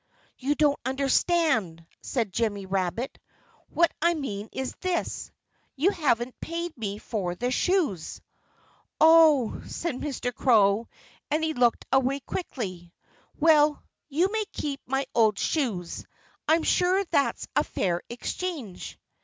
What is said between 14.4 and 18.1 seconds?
keep my old shoes. I'm sure that's a fair